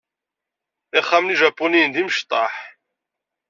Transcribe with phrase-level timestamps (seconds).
[0.99, 2.65] Ixxamen ijapuniyen d imecṭuḥen.